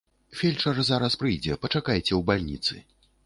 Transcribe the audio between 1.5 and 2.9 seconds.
пачакайце ў бальніцы.